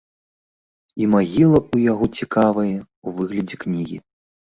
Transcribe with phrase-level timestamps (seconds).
[1.03, 3.97] І магіла ў яго цікавая, у выглядзе кнігі.